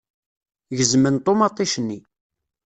[0.77, 1.99] Gezmen ṭumaṭic-nni.